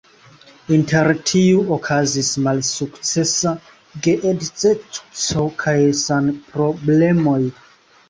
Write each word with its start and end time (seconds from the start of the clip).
Inter 0.77 1.09
tiu 1.31 1.59
okazis 1.75 2.31
malsukcesa 2.47 3.53
geedzeco 4.09 5.49
kaj 5.65 5.79
sanproblemoj. 6.05 7.43